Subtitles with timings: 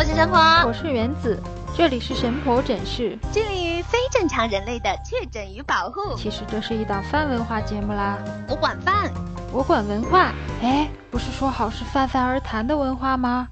[0.00, 1.38] 我是神婆，我是原子，
[1.76, 6.16] 这里是神婆诊室，致力于非正常人类的确诊与保护。
[6.16, 8.16] 其实这是一档泛文化节目啦。
[8.48, 9.12] 我管饭，
[9.52, 10.32] 我管文化。
[10.62, 13.48] 哎，不是说好是泛泛而谈的文化吗？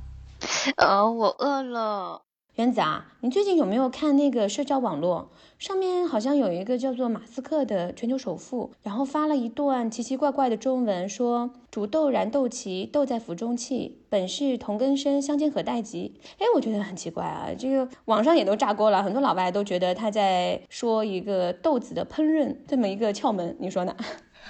[0.77, 2.23] 呃，我饿了。
[2.55, 5.31] 原子啊，你最近有没有看那个社交网络？
[5.59, 16.15] 上面好像有一个叫做马斯克的全球首富，然后发了一段奇奇怪怪的中文，说煮豆燃豆萁，豆在釜中泣，本是同根生，相煎何太急。
[16.39, 23.97] 哎，我觉得很奇怪啊，这个网上也都炸锅了，很多老外都觉得他在说一个豆子的烹饪这么一个窍门，你说呢？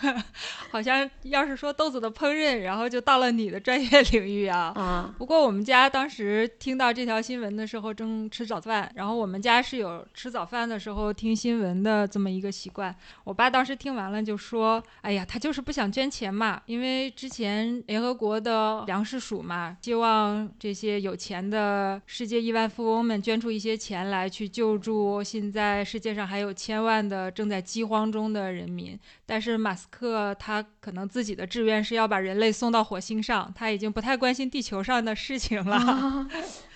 [0.71, 4.73] 好像要是说豆子的烹饪，然后就到了你的专业 领域啊。
[4.77, 12.95] 啊，不过我们家当时听到这条新闻的时候正吃早饭，然后我们家是有吃早饭的时候听新闻的这么一个习惯。
[13.25, 36.27] 我爸当时听完了就说：“哎呀，他就是不想捐钱嘛，因为之前联合国的粮食署嘛，希望这些有钱的世界亿万富翁们捐出一些钱来去救助现在世界上还有千万的正在饥荒中的人民，但是马斯。”克他可能自己的志愿是要把人类送到火星上，他已经不太关心地球上的事情了。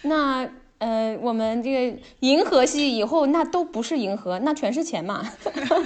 [0.03, 0.49] 那
[0.83, 5.23] 呃，我们这个银河系以后那都不是银河，那全是钱嘛。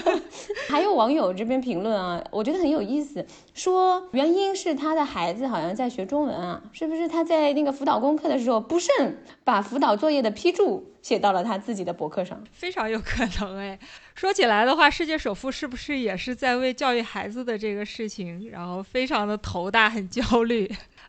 [0.71, 12.43] 还有网友这边评论啊，我觉得很有意思，说原因是他的孩子好像在学中文啊，是不是他在那个辅导功课的时候不慎把辅导作业的批注写到了他自己的博客上？
[12.51, 13.79] 非常有可能哎。
[14.15, 20.67] 说起来的话，世界首富是不是也是在为教育孩子的这个事情，然后非常的头大，很焦虑？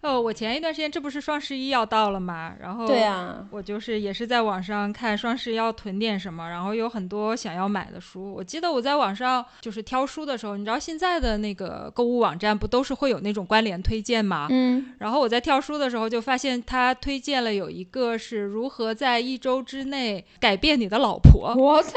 [0.07, 8.33] 哦，我前一段时间这不是双十一要到了嘛，然后对啊，我就是也是在网上看双十一要囤点什么，然后有很多想要买的书。
[8.33, 14.47] 我记得我在网上就是挑书的时候，你知道现在的那个购物网站不都是会有那种关联推荐吗？
[14.49, 21.53] 嗯，然后我在挑书的时候就发现他推荐了有一个是如何在一周之内改变你的老婆。
[21.55, 21.91] 我操，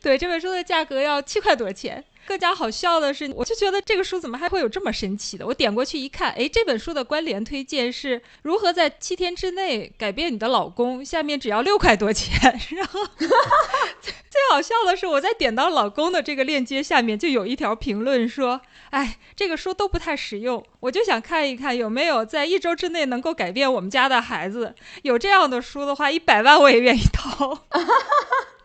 [0.00, 2.04] 对，这本书的价格要七块多钱。
[2.28, 5.46] 更加好笑的是，我就觉得这个书怎么还会有这么神奇的？
[5.46, 12.38] 我点过去一看，哎，这本书的关联推荐是如何在七天之内改变你的老公，下面只要六块多钱。
[12.76, 13.00] 然后
[14.30, 24.74] 最好笑的是，我在点到老公的这个链接下面，就有一条评论说：“哎，这个书都不太实用，我就想看一看有没有在一周之内能够改变我们家的孩子。
[25.02, 27.66] 有这样的书的话，一百万我也愿意掏。”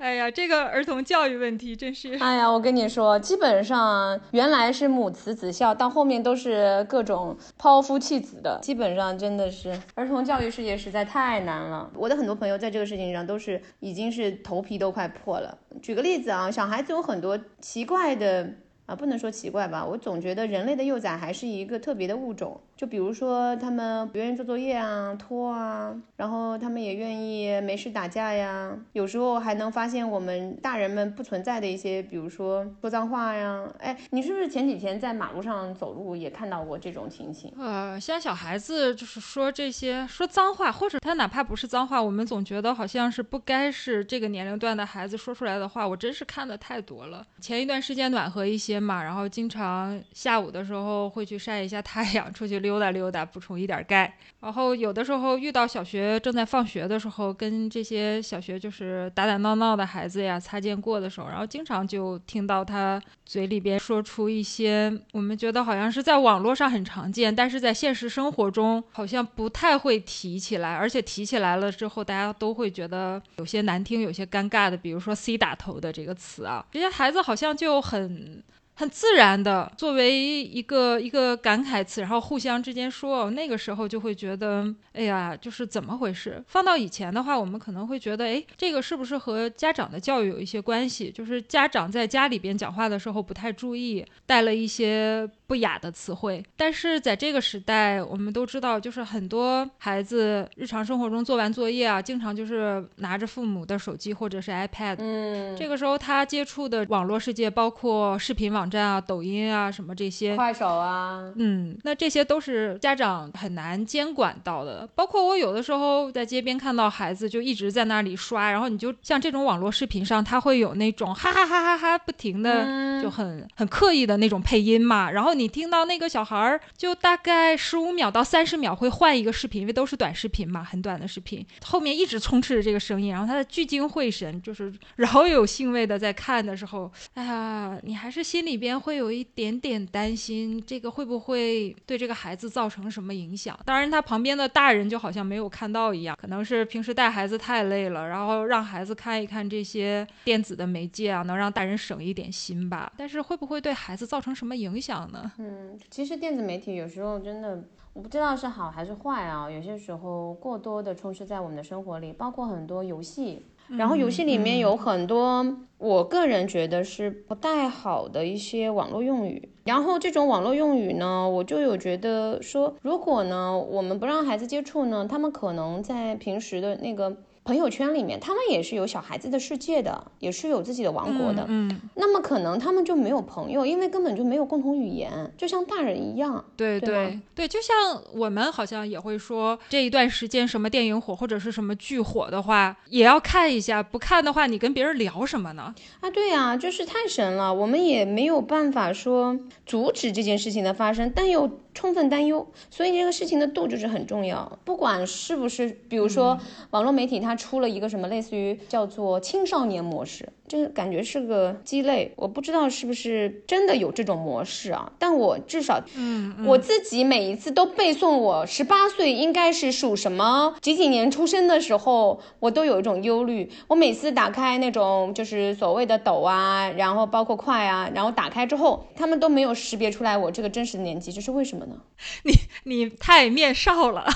[0.04, 2.16] 哎呀，这个儿童教育问题真是……
[2.20, 11.90] 哎呀，我跟你说，基本上原来是母慈子孝，到后面都是各种抛夫弃子的，基本上真的是儿童教育事业实在太难了。
[11.96, 15.58] 我的很多朋友在这个事情上都是已经是头皮都快破了。
[15.82, 18.54] 举个例子啊，小孩子有很多奇怪的
[18.86, 22.60] 啊，不能说奇怪吧，我总觉得人类的幼崽还是一个特别的物种。
[22.76, 28.78] 就比如说，他们不愿意做作业啊，拖啊，然后他们也愿意没事打架呀。
[28.92, 33.64] 有时候还能发现我们大人们不存在的一些，比如说说脏话呀。
[33.80, 37.54] 哎，你是不是前几天在马路上走路也看到过这种情形？
[37.58, 45.88] 呃，像小孩子就是说这些说脏话，或者他哪怕不是脏话，我们总觉得好像是不该是这个年龄段的孩子说出来的话。
[45.88, 47.26] 我真是看的太多了。
[47.40, 52.64] 前一段时间暖和一些嘛，然后经常下午的时候会去晒一下太阳，出去。
[52.64, 54.16] 溜达溜达，补充一点钙。
[54.40, 74.78] 然后有的时候遇到小学正在放学的时候，跟这些小学就是打打闹闹的孩子呀擦肩过的时候，然后经常就听到他嘴里边说出一些我们觉得好像是在网络上很常见，但是在现实生活中好像不太会提起来，而且提起来了之后，大家都会觉得有些难听、有些尴尬的。
[74.78, 78.42] 比如说 “C 打头”的这个词啊，这些孩子好像就很。
[78.76, 86.44] 很自然的作为一个一个感慨词，然后互相之间说，那个时候就会觉得，哎呀，就是怎么回事？
[86.48, 91.12] 放到以前的话，我们可能会觉得，哎，这个是不是和家长的教育有一些关系？
[91.12, 95.30] 就是家长在家里边讲话的时候不太注意，带了一些。
[95.46, 114.90] 不雅的词汇，但是在这个时代，我们都知道，就是很多孩子日常生活中做完作业啊，经常就是拿着父母的手机或者是 iPad，嗯，这个时候他接触的网络世界，包括视频网站啊、抖音啊什么这些，快手啊，嗯，那这些都是家长很难监管到的。
[114.96, 125.44] 包括我有的时候在街边看到孩子就一直在那里刷，然后你就像这种网络视频上，他会有那种哈哈哈哈哈不停的，就很很刻意的那种配音嘛，然后你。
[125.44, 143.60] 你听到那个小孩儿，就大概十五秒到三十秒会换一个视频，因为都是短视频嘛，很短的视频，后面一直充斥着这个声音，然后他的聚精会神，就是饶有兴味的在看的时候，哎呀，你还是心里里边会有一点点担心，这个会不会对这个孩子造成什么影响？
[143.66, 152.94] 当然，他旁边的大人就好像没有看到一样，可能是平时带孩子太累了，然后让孩子看一看这些电子的媒介啊，能让大人省一点心吧。
[152.96, 155.32] 但是会不会对孩子造成什么影响呢？
[155.40, 157.64] 嗯，其实电子媒体有时候真的。
[157.94, 177.18] 我不知道是好还是坏啊，有些时候过多的充斥在我们的生活里，包括很多游戏，然后游戏里面有很多我个人觉得是不太好的一些网络用语，然后这种网络用语呢，我就有觉得说，如果呢我们不让孩子接触呢，他们可能在平时的那个。
[177.46, 181.46] 朋友圈里面，他们也是有小孩子的世界的，也是有自己的王国的。
[181.50, 186.44] 嗯，那么可能他们就没有朋友，因为根本就没有共同语言，就像大人一样。
[186.56, 193.84] 对对对，就像我们好像也会说，这一段时间什么电影火或者是什么剧火的话，也要看一下。
[193.84, 195.76] 不看的话，你跟别人聊什么呢？
[196.00, 201.60] 啊，对呀，就是太神了，我们也没有办法说阻止这件事情的发生，但又。
[201.74, 204.60] 充分担忧，所以这个事情的度就是很重要。
[204.64, 206.40] 不管是不是，比如说
[206.72, 212.14] 网络媒体它出了一个什么类似于叫做青少年模式，这感觉是个鸡肋。
[212.16, 214.92] 我不知道是不是真的有这种模式啊？
[215.00, 223.50] 但我至少，嗯，我自己每一次都背诵我十八岁应该是属什么几几年出生的时候，我都有一种忧虑。
[223.68, 231.76] 我每次打开那种就是所谓的抖啊，然后包括快啊，然后打开之后，他们都没有识别出来我这个真实的年纪，这是为什么呢？
[232.24, 232.34] 你
[232.66, 234.06] 你太面少了，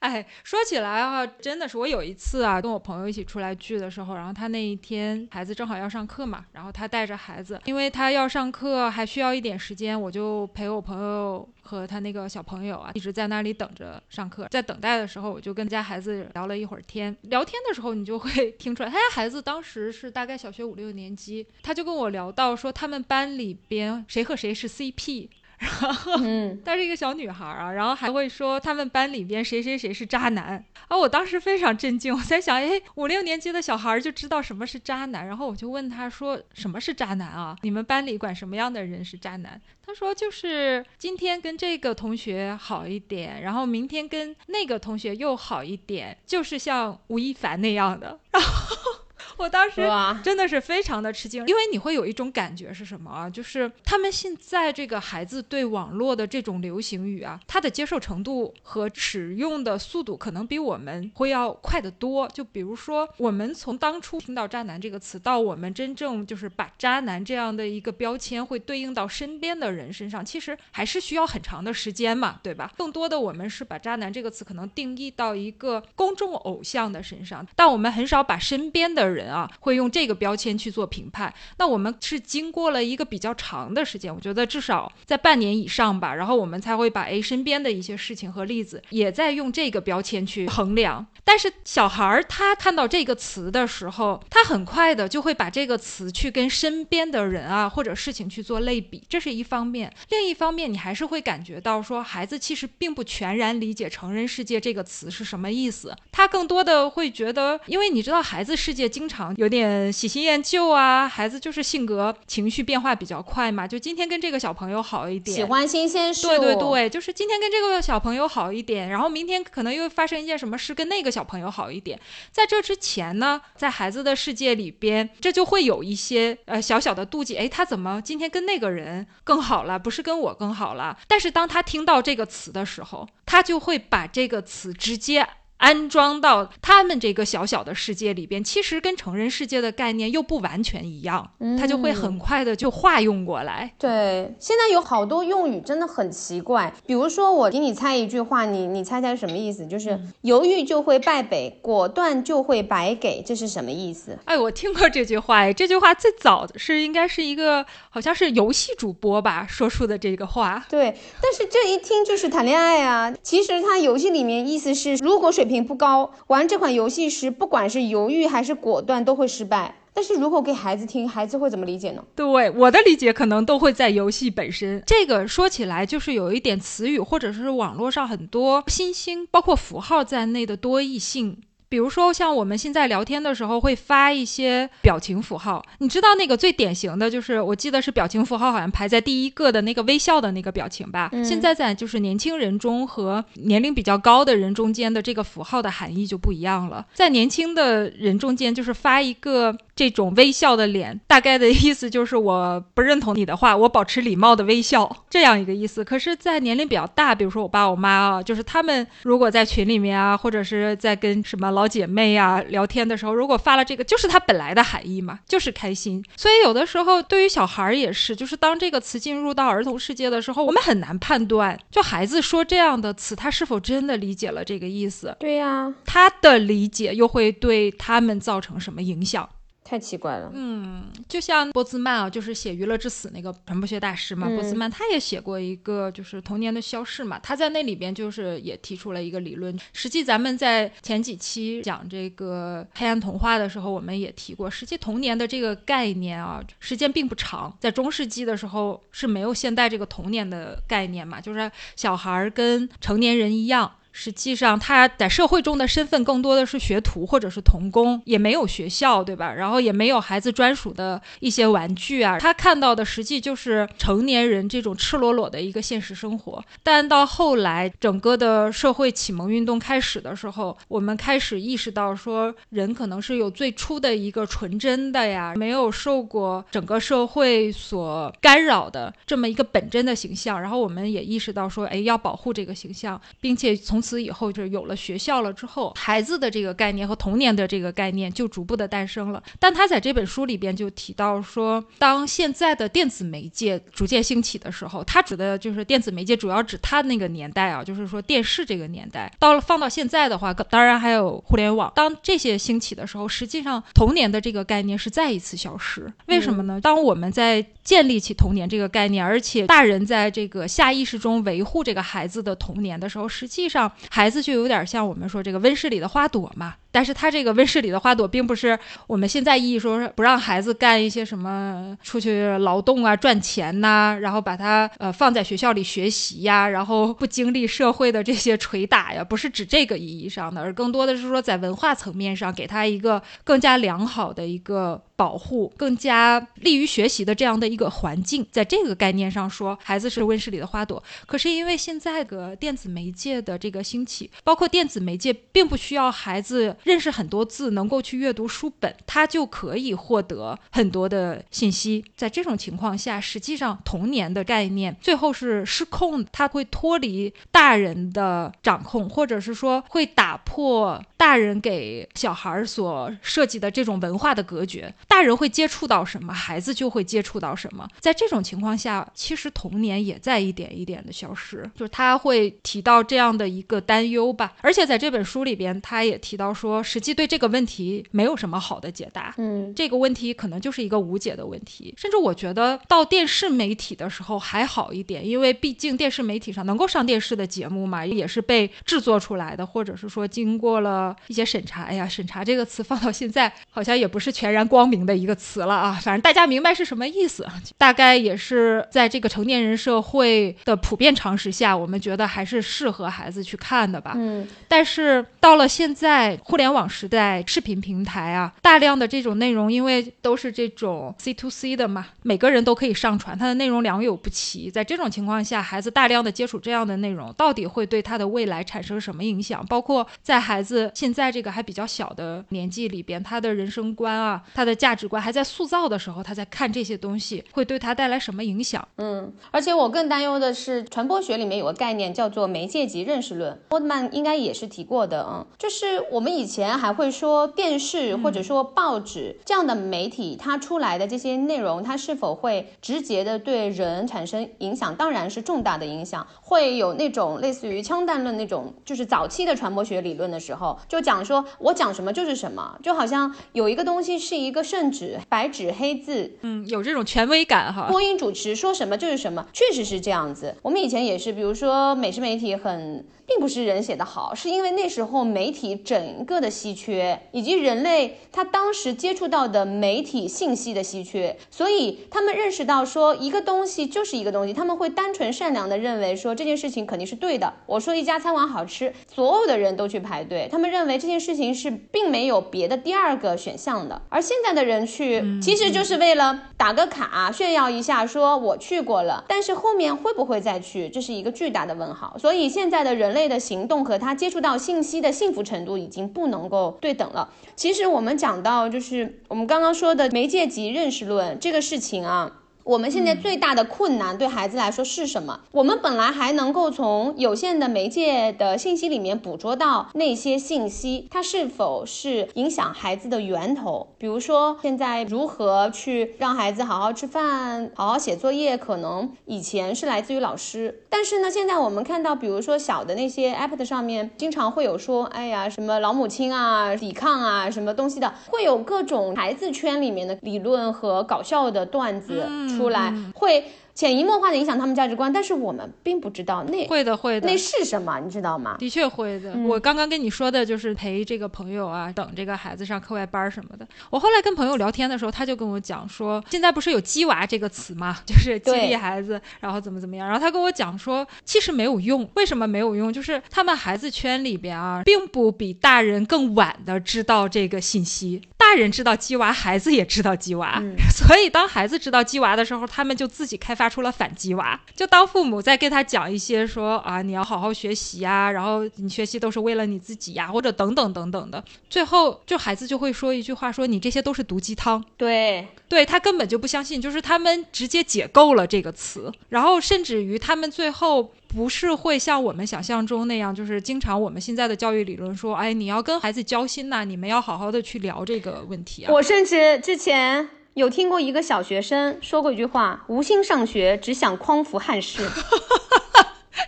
[0.10, 14.48] 哎，说起来啊，真的是我有一次啊，跟我朋友一起出来聚的时候，然后他那一天孩子正好要上课嘛，然后他带着孩子，因为他要上课还需要一点时间，我就陪我朋友和他那个小朋友啊，一直在那里等着上课。
[14.50, 17.14] 在等待的时候，我就跟家孩子聊了一会儿天。
[17.24, 25.28] 聊天的时候，你就会 听出来，他家孩子当时是大概小学五六年级，他就跟我聊到说，他们班里边谁和谁是 CP。
[25.60, 30.96] 然后，嗯， 她是一个小女孩啊，然后还会说他们班里边谁谁谁是渣男啊！
[30.96, 37.54] 我当时非常震惊，我在想，哎，五六年级的小孩就知道什么是渣男，然后我就问他说，什么是渣男啊？
[37.60, 39.60] 你们班里管什么样的人是渣男？
[39.84, 48.18] 他说就是今天跟这个同学好一点，然后明天跟那个同学又好一点，就是像吴亦凡那样的。
[48.32, 48.99] 然后。
[49.40, 49.88] 我当时
[50.22, 53.28] 真的是非常的吃惊，因为你会有一种感觉是什么啊？
[53.30, 62.28] 就是他们现在这个孩子对网络的这种流行语啊，他的接受程度和使用的速度可能比我们会要快得多。
[62.28, 72.70] 就比如说，我们从当初听到“渣男”这个词，到我们真正就是把“渣男”这样的一个标签会对应到身边的人身上，其实还是需要很长的时间嘛，对吧？
[72.76, 79.29] 更多的我们是把“渣男”这个词可能定义到一个公众偶像的身上，但我们很少把身边的人。
[79.32, 81.32] 啊，会用这个标签去做评判。
[81.58, 91.06] 那我们是经过了一个比较长的时间，我觉得至少在半年以上吧，然后我们才会把诶身边的一些事情和例子也在用这个标签去衡量。
[91.24, 99.92] 但是小孩儿他看到这个词的时候，他很快的就会把这个词去跟身边的人啊或者事情去做类比，这是一方面。
[100.08, 105.94] 另一方面，你还是会感觉到说，孩子其实并不全然理解“成人世界”这个词是什么意思。
[106.10, 109.19] 他更多的会觉得，因为你知道，孩子世界经常。
[109.36, 116.30] 有点喜新厌旧啊，孩子就是性格情绪变化比较快嘛，就今天跟这个小朋友好一点，喜欢新鲜事物。
[116.30, 121.98] 对对对，就是今天跟这个小朋友好一点，然后明天可能又发生一件什么事，跟那个小朋友好一点。
[122.30, 130.96] 在这之前呢，在孩子的世界里边，这就会有一些呃小小的妒忌，哎，他怎么今天跟那个人更好了，不是跟我更好了？
[131.06, 135.26] 但是当他听到这个词的时候，他就会把这个词直接。
[135.60, 143.74] 安装到他们这个小小的世界里边，其实跟成人世界的概念又不完全一样，他就会很快的就化用过来。
[143.78, 149.66] 对，现在有好多用语真的很奇怪，比如说我给你猜一句话，你你猜猜什么意思？
[149.66, 154.18] 就是犹豫就会败北，果断就会白给，这是什么意思？
[154.24, 160.64] 哎，我听过这句话，哎，这句话最早是应该是一个好像是游戏主播吧说出的这个话。
[160.70, 165.49] 对，但是这一听就是谈恋爱啊，其实他游戏里面意思是如果水。
[165.64, 169.74] 不高，玩这款游戏时，不管是犹豫还是果断，都会失败。
[169.92, 172.04] 但是如果给孩子听，孩子会怎么理解呢？
[172.14, 174.80] 对，我的理解可能都会在游戏本身。
[174.86, 181.38] 这个说起来就是有一点词语，或者是网络上很多新兴，包括符号在内的多义性。
[181.70, 191.08] 比如说，像我们现在聊天的时候会发一些表情符号，你知道那个最典型的就是，我记得是表情符号好像排在第一个的那个微笑的那个表情吧。
[191.24, 199.56] 现在在就是年轻人中和年龄比较高的人中间的这个符号的含义就不一样了，在年轻的人中间就是发一个。
[199.80, 205.82] 这种微笑的脸，大概的意思就是我不认同你的话，我保持礼貌的微笑 这样一个意思。
[205.82, 216.04] 可是，在年龄比较大，比如说我爸我妈啊，就是他们如果在群里面啊，或者是在跟什么老姐妹啊聊天的时候，如果发了这个，就是他本来的含义嘛，就是开心。
[216.14, 225.16] 所以有的时候对于小孩也是，就是当这个词进入到儿童世界的时候，我们很难判断，就孩子说这样的词，他是否真的理解了这个意思。
[225.18, 229.26] 对呀，他的理解又会对他们造成什么影响？
[229.70, 239.56] 太奇怪了，嗯，就像波兹曼啊，就是写《娱乐至死》那个传播学大师嘛，波兹曼他也写过一个就是童年的消逝嘛，他在那里边就是也提出了一个理论。
[239.72, 253.70] 实际咱们在前几期讲这个黑暗童话的时候，我们也提过，实际童年的这个概念啊，时间并不长，在中世纪的时候是没有现代这个童年的概念嘛，就是小孩跟成年人一样。
[253.92, 259.32] 实际上，他在社会中的身份更多的是学徒或者是童工，也没有学校，对吧？
[259.34, 262.18] 然后也没有孩子专属的一些玩具啊。
[262.18, 266.44] 他看到的实际就是成年人这种赤裸裸的一个现实生活。
[266.62, 280.40] 但到后来，整个的社会启蒙运动开始的时候，我们开始意识到说，人可能是有最初的一个纯真的呀，没有受过整个社会所干扰的这么一个本真的形象。
[280.40, 289.22] 然后我们也意识到说，哎，要保护这个形象，并且从从此以后，就是有了学校了之后，孩子的这个概念和童年的这个概念就逐步的诞生了。
[289.38, 299.10] 但他在这本书里边就提到说，当现在的电子媒介逐渐兴起的时候，他指的就是电子媒介，主要指他那个年代啊，就是说电视这个年代。
[299.18, 301.72] 到了放到现在的话，当然还有互联网。
[301.74, 305.90] 当这些兴起的时候，实际上童年的这个概念是再一次消失。
[306.04, 306.60] 为什么呢？
[306.60, 316.54] 当我们在建立起童年这个概念，而且大人在这个下意识中维护这个孩子的童年的时候，实际上孩子就有点像我们说这个温室里的花朵嘛。
[316.72, 338.24] 但是他这个温室里的花朵，并不是我们现在意义说不让孩子干一些什么出去劳动啊、赚钱呐，然后把他呃放在学校里学习呀，然后不经历社会的这些捶打呀，不是指这个意义上的，而更多的是说在文化层面上给他一个更加良好的一个保护、更加利于学习的这样的一个环境。
[338.30, 340.82] 在这个概念上说，孩子是温室里的花朵。
[341.06, 346.56] 可是因为现在的电子媒介的这个兴起，包括电子媒介并不需要孩子。
[346.64, 351.84] 认识很多字，能够去阅读书本，他就可以获得很多的信息。
[351.96, 364.72] 在这种情况下，实际上童年的概念最后是失控，他会脱离大人的掌控，或者是说会打破大人给小孩所设计的这种文化的隔绝。
[364.86, 367.66] 大人会接触到什么，孩子就会接触到什么。
[367.78, 371.48] 在这种情况下，其实童年也在一点一点的消失。
[371.54, 376.49] 就是他会提到这样的一个担忧吧，而且在这本书里边，他也提到说。
[376.50, 381.72] 说实际对这个问题没有什么好的解答，嗯，这个问题可能就是一个无解的问题。
[381.76, 391.62] 甚至我觉得到电视媒体的时候还好一点，因为毕竟电视媒体上能够上电视的节目嘛，也是被制作出来的，或者是说经过了一些审查。
[391.62, 395.78] 哎呀，审查这个词放到现在好像也不是全然光明的一个词了啊。
[395.80, 397.24] 反正大家明白是什么意思，
[397.56, 403.92] 大概也是在这个成年人社会的普遍常识下，我们觉得还是适合孩子去看的吧。
[403.96, 414.50] 嗯，但是到了现在，互联互联网时代，视频平台啊，大量的这种内容，因为都是这种 C to C 的嘛，每个人都可以上传，它的内容良莠不齐。
[414.50, 419.44] 在这种情况下，孩子大量的接触这样的内容，到底会对他的未来产生什么影响？
[419.48, 428.66] 包括在孩子现在这个还比较小的年纪里边，他的人生观啊，他的价值观还在塑造的时候，他在看这些东西，会对他带来什么影响？
[428.78, 444.72] 嗯，而且我更担忧的是，传播学里面有个概念叫做媒介及认识论，波特曼应该也是提过的嗯，就是我们以前还会说电视或者说报纸这样的媒体，它出来的这些内容，它是否会直接的对人产生影响？
[444.76, 457.66] 当然是重大的影响，会有那种类似于枪弹论那种，就是早期的传播学理论的时候，就讲说我讲什么就是什么，就好像有一个东西是一个圣旨，白纸黑字，嗯，有这种权威感哈。
[457.68, 460.36] 播音主持说什么就是什么，确实是这样子。
[460.42, 462.86] 我们以前也是，比如说美食媒体很。
[463.10, 477.34] 并不是人写的好，是因为那时候媒体整个的稀缺，以及人类他当时接触到的媒体信息的稀缺，所以他们认识到说一个东西就是一个东西，他们会单纯善良的认为说这件事情肯定是对的。
[477.46, 483.82] 我说一家餐馆好吃，所有的人都去排队，他们认为这件事情是并没有别的第二个选项的。
[483.88, 491.96] 而现在的人去，其实就是为了打个卡炫耀一下，说我去过了，但是后面会不会再去，这是一个巨大的问号。
[491.98, 492.99] 所以现在的人类。
[493.00, 497.08] 类的行动和他接触到信息的幸福程度已经不能够对等了。
[497.34, 502.19] 其实我们讲到就是我们刚刚说的媒介及认识论这个事情啊。
[502.50, 505.20] 我们现在最大的困难对孩子来说是什么？
[505.30, 513.68] 我们本来还能够从有限的媒介的信息里面捕捉到那些信息，它是否是影响孩子的源头？
[513.78, 532.08] 比如说，现在如何去让孩子好好吃饭、好好写作业，可能以前是来自于老师，但是呢，现在我们看到，比如说小的那些 app 上面，经常会有说，哎呀，什么老母亲啊、抵抗啊，什么东西的，会有各种孩子圈里面的理论和搞笑的段子。
[532.40, 533.22] 出来会。
[533.60, 538.36] 潜移默化的影响他们价值观，但是我们并不知道那会的会的那是什么，你知道吗？
[538.38, 539.12] 的确会的。
[539.26, 543.46] 我刚刚跟你说的就是陪这个朋友啊，等这个孩子上课外班什么的。
[543.68, 547.76] 我后来跟朋友聊天的时候，他就跟我讲说，现在不是有“鸡娃”这个词吗？
[547.84, 549.86] 就是激励孩子，然后怎么怎么样。
[549.86, 551.86] 然后他跟我讲说，其实没有用。
[551.96, 552.72] 为什么没有用？
[552.72, 558.00] 就是他们孩子圈里边啊，并不比大人更晚的知道这个信息。
[558.16, 560.42] 大人知道鸡娃，孩子也知道鸡娃。
[560.74, 563.49] 所以当孩子知道鸡娃的时候，他们就自己开发。
[563.50, 574.64] 出了反击娃，就当父母在跟他讲一些说啊，你要好好学习呀，然后你学习都是为了你自己呀，或者等等等等的，最后就孩子就会说一句话，说你这些都是毒鸡汤。
[574.76, 588.72] 对，对他根本就不相信，就是他们直接解构了这个词，然后甚至于他们最后不是会像我们想象中那样，就是经常我们现在的教育理论说，哎，你要跟孩子交心呐，你们要好好的去聊这个问题啊。
[588.72, 590.08] 我甚至之前。
[590.34, 594.88] 有听过一个小学生说过一句话：“无心上学，只想匡扶汉室。”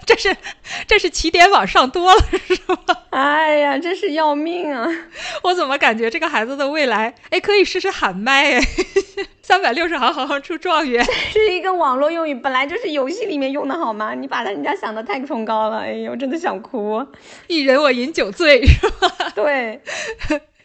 [0.05, 0.37] 这是
[0.87, 2.79] 这是起点往上多了，是吗？
[3.11, 4.89] 哎呀，真是要命啊！
[5.45, 8.61] 我怎么感觉这个孩子的未来，哎，可以试试喊麦，哎，
[9.43, 11.05] 三百六十行，行行出状元。
[11.33, 14.15] 这是一个网络用语，本来就是游戏里面用的好吗？
[14.15, 17.07] 你把人家想的太崇高了，哎呦，真的想哭。
[17.47, 19.31] 一人我饮酒醉，是吧？
[19.35, 19.81] 对，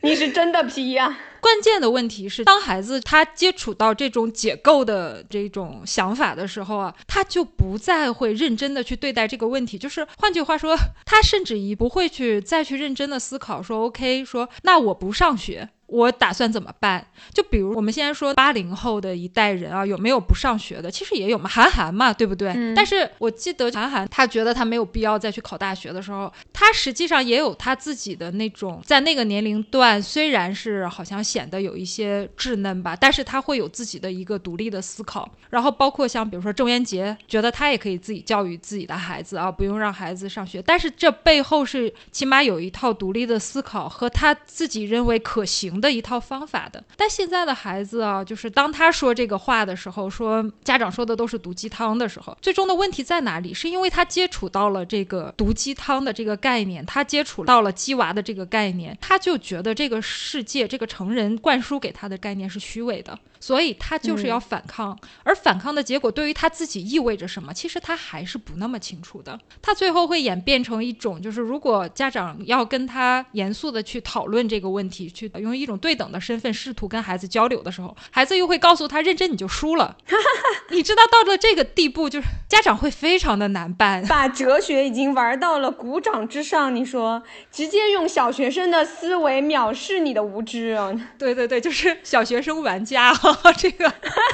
[0.01, 1.15] 你是真的皮呀。
[1.41, 9.77] 关键的问题是，当孩子他接触到这种解构的这种想法的时候啊，他就不再会认真的去对待这个问题。
[9.77, 10.75] 就是换句话说，
[11.05, 15.69] 他甚至于不会去再去认真的思考说，OK，说那我不上学。
[15.87, 17.05] 我打算怎么办？
[17.33, 20.91] 就比如我们现在说八零后的一代人啊，有没有不上学的？
[20.91, 22.53] 其实也有嘛，韩寒嘛，对不对？
[22.75, 35.29] 但是我记得韩寒他觉得他没有必要再去考大学的时候，他实际上也有他自己的那种，在那个年龄段，虽然是好像显得有一些稚嫩吧，但是他会有自己的一个独立的思考。
[35.49, 40.61] 然后包括像比如说郑渊洁，觉得他也可以自己教育自己的孩子啊，不用让孩子上学。
[40.61, 45.76] 但是这背后是起码有一套独立的思考和他自己认为可行。
[45.79, 53.53] 的一套方法的，但现在的孩子啊，就是当他说这个话的时候，说家长说的都是毒鸡汤的时候，最终的问题在哪里？
[53.53, 63.17] 是因为他接触到了这个毒鸡汤的这个概念，他接触到了鸡娃的这个概念，他就觉得这个世界这个成人灌输给他的概念是虚伪的。
[63.39, 67.53] 所以他就是要反抗，而反抗的结果对于他自己意味着什么？
[67.53, 69.39] 其实他还是不那么清楚的。
[69.61, 79.95] 他最后会演变成一种，就是如果家长要跟他严肃的去讨论这个问题，去用一种对等的身份试图跟孩子交流的时候，孩子又会告诉他认真你就输了。
[80.71, 84.05] 你知道到了这个地步，就是家长会非常的难办。
[84.07, 90.91] 把哲学已经玩到了鼓掌之上，你说直接用小学生的思维藐视你的无知啊！
[91.17, 93.13] 对对对，就是小学生玩家。
[93.57, 93.91] 这个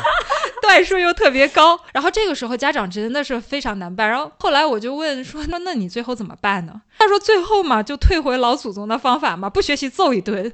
[0.62, 4.10] 段数又特别高，然后这个时候家长真的是非常难办。
[4.10, 10.41] 然后后来我就问说：“那那你最后怎么办呢？”他说：“最后嘛，就退回老祖宗的方法嘛， 不学习揍一顿。”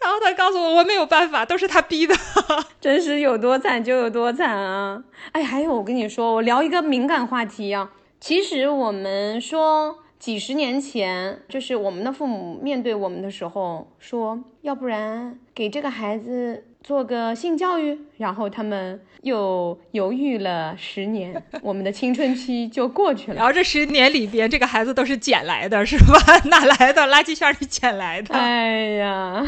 [0.00, 2.14] 然后他告诉我：“我没有办法，都是他逼的。
[2.80, 5.02] ”真是有多惨就有多惨啊！
[5.32, 7.90] 哎，还有我跟你说，我聊一个敏感话题啊。
[8.20, 9.98] 其实我们说。
[10.18, 23.36] 几十年前，就是我们的父母面对我们的时候说，要不然给这个孩子做个性教育，然后他们又犹豫了十年， 我们的青春期就过去了。
[23.36, 26.18] 然后这十年里边，这个孩子都是捡来的，是吧？
[26.48, 27.02] 哪来的？
[27.02, 28.34] 垃圾箱里捡来的。
[28.34, 29.46] 哎呀，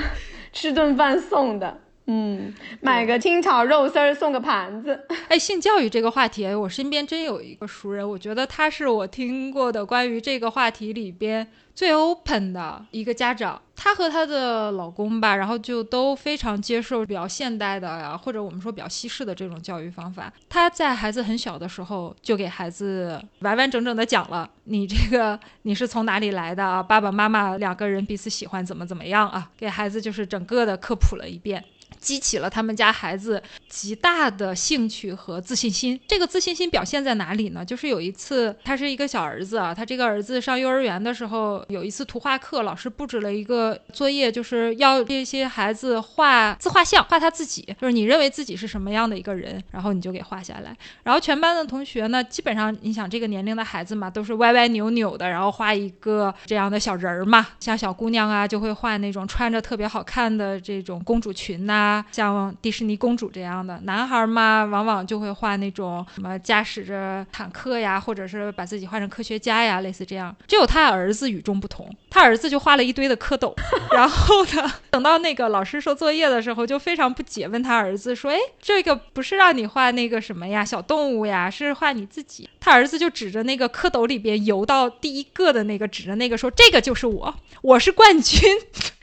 [0.52, 1.80] 吃顿饭送的。
[2.10, 4.98] 嗯，买个清炒肉丝儿送个盘子。
[5.28, 13.60] 哎，性教育这个话题，我身边真有一个熟人，我觉得他是我听过的关于这个话题里边最 open 的一个家长。
[13.76, 20.32] 她和她的老公吧，然后就都非常接受比较现代的呀，或者我们说比较西式的这种教育方法。
[20.48, 26.82] 她在孩子很小的时候就给孩子完完整整的讲了，你这个你是从哪里来的啊？
[26.82, 29.50] 爸爸妈妈两个人彼此喜欢怎么怎么样啊？
[29.58, 31.62] 给孩子就是整个的科普了一遍。
[31.98, 35.98] 激起了他们家孩子极大的兴趣和自信心。
[36.06, 37.64] 这个自信心表现在哪里呢？
[37.64, 50.76] 就是有一次，他是一个小儿子啊，他这个儿子上幼儿园的时候，有一次图画课，老师布置了一个作业，就是要这些孩子画自画像，画他自己，就是你认为自己是什么样的一个人，然后你就给画下来。
[51.02, 61.77] 然后全班的同学呢，基本上你想这个年龄的孩子嘛，都是 歪歪扭扭的，然后画一个这样的小人儿嘛，像小姑娘啊，就会画那种穿着特别好看的这种公主裙呐、
[62.10, 63.78] 像迪士尼公主这样的。
[63.84, 70.34] 男孩嘛，往往就会画那种什么驾驶着坦克呀，或者是把自己画成科学家呀，类似这样。
[70.46, 73.54] 只有他儿子与众不同，他儿子就画了一堆的蝌蚪，
[73.92, 88.42] 然后呢，等到那个老师收作业的时候，就非常不解，问他儿子说：“哎，这个不是让你画那个什么呀，小动物呀，是画你自己。”他儿子就指着那个蝌蚪里边游到第一个的那个，指着那个说：“这个就是我，我是冠军。”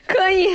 [0.06, 0.46] 可以。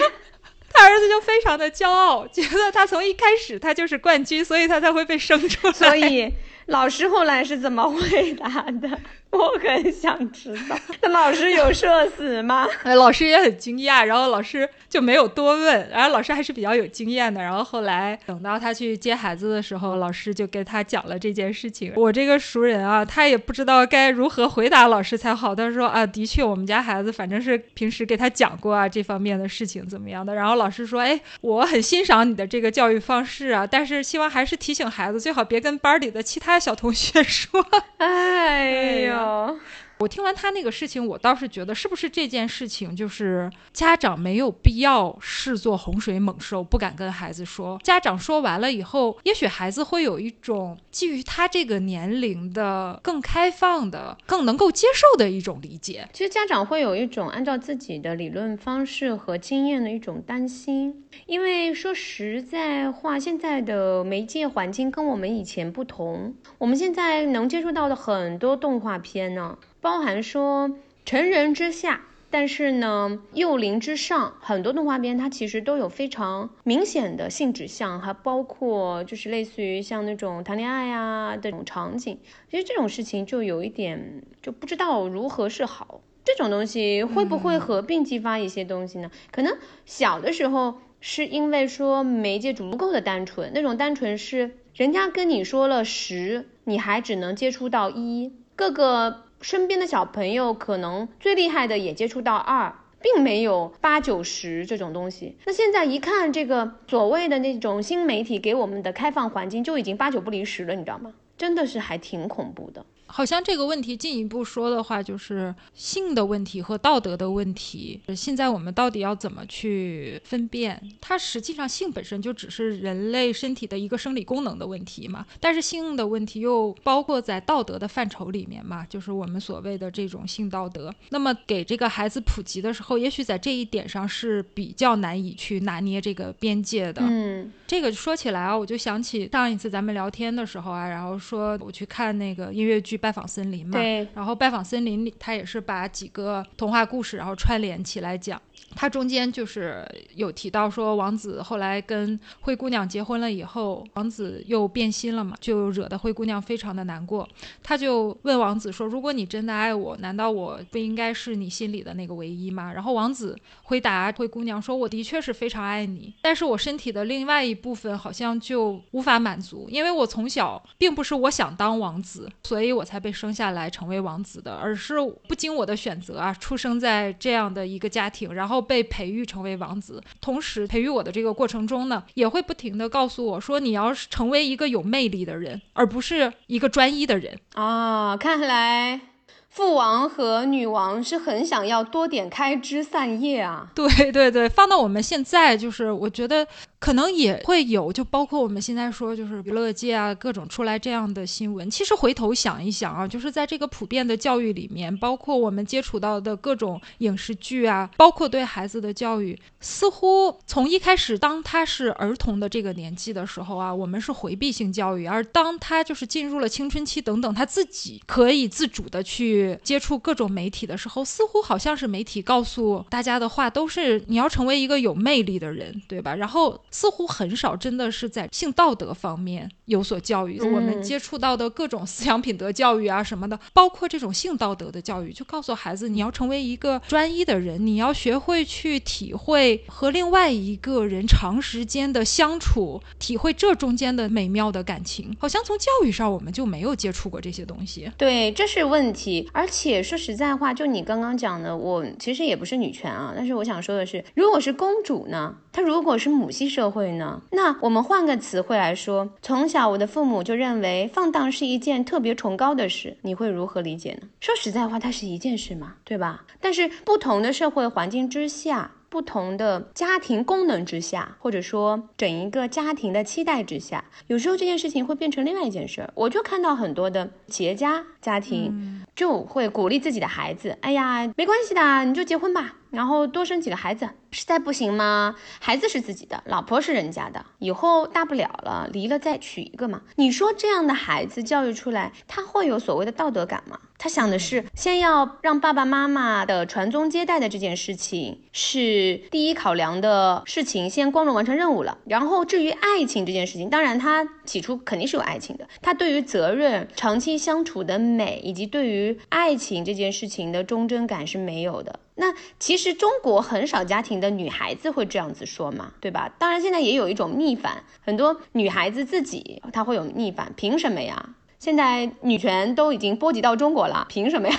[0.74, 5.74] 他儿子就非常的骄傲，觉得他从一开始他就是冠军，所以他才会被生出来。
[5.74, 6.32] 所以
[6.68, 8.48] 老师后来是怎么回答
[8.82, 8.90] 的？
[9.32, 10.78] 我很想知道。
[11.02, 12.68] 那老师有社死吗？
[12.84, 17.42] 哎，老师也很惊讶，然后老师就没有多问，然后老师还是比较有经验的。
[17.42, 21.94] 然后后来等到他去接孩子的时候，老师就给他讲了这件事情。
[21.96, 25.56] 我这个熟人啊，他也不知道该如何回答老师才好。
[25.56, 30.36] 他说啊，的确，我们家孩子反正是平时给他讲过啊这方面的事情怎么样的。
[30.36, 37.66] 然后老师说，哎，我很欣赏你的这个教育方式啊，但是希望还是提醒孩子，最好别跟班里的其他小同学 说。
[38.00, 39.58] 哎呦。
[40.02, 47.80] 我听完他那个事情，我倒是觉得，是不是这件事情就是家长没有必要视作洪水猛兽，不敢跟孩子说。
[47.84, 56.10] 家长说完了以后，也许孩子会有一种基于他这个年龄的更开放的、更能够接受的一种理解。
[56.12, 69.60] 其实家长会有一种按照自己的理论方式和经验的一种担心，因为说实在话，现在的媒介环境跟我们以前不同，我们现在能接触到的很多动画片呢。
[69.82, 82.20] 包含说成人之下，但是呢幼龄之上，很多动画片它其实都有非常明显的性指向，还包括就是类似于像那种谈恋爱啊这种场景。
[82.52, 86.02] 其实这种事情就有一点就不知道如何是好。
[86.24, 89.10] 这种东西会不会合并激发一些东西呢？
[89.32, 99.24] 可能小的时候是因为说媒介足够的单纯，那种单纯是人家跟你说了十，你还只能接触到一，各个。
[99.42, 105.36] 身边的小朋友可能最厉害的也接触到二，并没有八九十这种东西。
[105.46, 111.14] 那现在一看这个所谓的那种新媒体给我们的开放环境，就已经八九不离十了，你知道吗？
[111.38, 112.86] 真的是还挺恐怖的。
[113.12, 118.00] 好像这个问题进一步说的话，就是性的问题和道德的问题。
[118.16, 120.82] 现在我们到底要怎么去分辨？
[121.02, 125.26] 它实际上性本身就只是人类身体的一个生理功能的问题嘛。
[125.42, 130.94] 但是性的问题又包括在道德的范畴里面嘛，就是我们所谓的这种性道德。
[131.10, 137.02] 那么给这个孩子普及的时候，也许在这一点上是比较难以去拿捏这个边界的。
[137.04, 143.01] 嗯，这个说起来啊，我就想起上一次咱们聊天的时候啊，然后说我去看那个音乐剧。
[143.02, 148.40] 拜访森林嘛，对，然后拜访森林里，他也是把几个童话故事，然后串联起来讲。
[148.76, 157.28] 他中间就是有提到说，王子后来跟灰姑娘结婚了以后，王子又变心了嘛，就惹得灰姑娘非常的难过。
[157.62, 174.96] 他就问王子说：“如果你真的爱我，难道我不应该是你心里的那个唯一吗？”然后王子回答灰姑娘说：“我的确是非常爱你，但是我身体的另外一部分好像就无法满足，因为我从小并不是我想当王子，所以我才被生下来成为王子的，而是
[175.28, 188.16] 不经我的选择啊，出生在这样的一个家庭，然后。”被培育成为王子，同时培育我的这个过程中呢，也会不停的告诉我说，你要是成为一个有魅力的人，而不是一个专一的人啊。
[188.16, 189.02] 看来
[189.50, 193.70] 父王和女王是很想要多点开枝散叶啊。
[193.74, 196.48] 对对对，放到我们现在，就是我觉得。
[196.82, 201.70] 可能也会有，就包括我们现在说，就是娱乐界啊，各种出来这样的新闻。
[201.70, 226.16] 其实回头想一想啊，就是在这个普遍的教育里面，包括我们接触到的各种影视剧啊，包括对孩子的教育，似乎从一开始，当他是儿童的这个年纪的时候啊，我们是回避性教育；而当他就是进入了青春期等等，他自己可以自主的去接触各种媒体的时候，似乎好像是媒体告诉大家的话都是你要成为一个有魅力的人，对吧？
[226.16, 226.60] 然后。
[226.72, 230.40] 似乎很少真的是在性道德方面有所教育。
[230.42, 245.16] 我们接触到的各种思想品德教育啊什么的，包括这种性道德的教育，就告诉孩子你要成为一个专一的人，你要学会去体会和另外一个人长时间的相处，体会这中间的美妙的感情。
[245.20, 247.92] 好像从教育上我们就没有接触过这些东西。
[247.98, 249.30] 对，这是问题。
[249.34, 255.36] 而且说实在话，就你刚刚讲的，我其实也不是女权啊，但是我想说的是，如果是公主呢？
[255.54, 257.22] 她如果是母系社会呢？
[257.32, 264.08] 那我们换个词汇来说，从小我的父母就认为放荡是一件特别崇高的事，你会如何理解呢？
[264.20, 266.26] 说实在话，它是一件事嘛，对吧？
[266.40, 268.72] 但是不同的社会环境之下。
[268.92, 275.90] 不同的家庭功能之下，或者说整一个家庭的期待之下，有时候这件事情会变成另外一件事儿。
[275.96, 283.88] 我就看到很多的企业家家庭就会鼓励自己的孩子：“哎呀，没关系的，你就结婚吧，然后多生几个孩子。
[284.14, 285.16] 实在不行吗？
[285.40, 289.84] 孩子是自己的，老婆是人家的，以后大不了了，离了再娶一个嘛。
[289.96, 301.78] 你说这样的孩子教育出来，他会有所谓的道德感吗？”他想的是，先要让爸爸妈妈的传宗接代的这件事情是第一考量的事情，先光荣完成任务了。
[301.86, 311.80] 然后至于爱情这件事情，当然他起初肯定是有爱情的，他对于责任、长期相处的美，以及对于爱情这件事情的忠贞感是没有的。
[312.02, 316.12] 那其实中国很少家庭的女孩子会这样子说嘛，对吧？
[316.18, 321.10] 当然现在也有一种逆反，很多女孩子自己她会有逆反，凭什么呀？
[321.38, 324.36] 现在女权都已经波及到中国了，凭什么呀？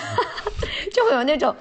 [0.92, 1.54] 就会有那种